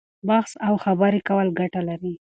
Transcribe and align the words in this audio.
بحث 0.27 0.51
او 0.67 0.73
خبرې 0.85 1.19
کول 1.27 1.47
ګټه 1.59 1.81
لري. 1.89 2.13